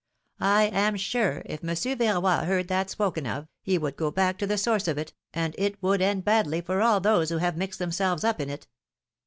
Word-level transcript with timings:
I 0.39 0.63
am 0.63 0.97
sure, 0.97 1.43
if 1.45 1.61
Mon 1.61 1.75
sieur 1.75 1.95
Verroy 1.95 2.45
heard 2.45 2.67
that 2.69 2.89
spoken 2.89 3.27
of, 3.27 3.47
he 3.61 3.77
would 3.77 3.95
go 3.97 4.09
back 4.09 4.39
to 4.39 4.47
the 4.47 4.57
source 4.57 4.87
of 4.87 4.97
it, 4.97 5.13
and 5.31 5.53
it 5.59 5.79
would 5.83 6.01
end 6.01 6.25
badly 6.25 6.59
for 6.61 6.81
all 6.81 6.99
those 6.99 7.29
who 7.29 7.37
have 7.37 7.55
mixed 7.55 7.77
themselves 7.77 8.23
up 8.23 8.41
in 8.41 8.49
it 8.49 8.65